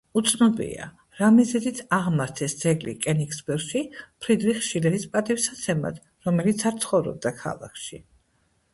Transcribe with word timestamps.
უცნობია 0.19 0.85
რა 1.19 1.27
მიზეზით 1.35 1.81
აღმართეს 1.97 2.57
ძეგლი 2.63 2.95
კენიგსბერგში 3.05 3.83
ფრიდრიხ 4.01 4.67
შილერის 4.71 5.09
პატივსაცემად, 5.15 6.05
რომელიც 6.31 6.69
არ 6.73 6.85
ცხოვრობდა 6.87 7.39
ქალაქში. 7.47 8.07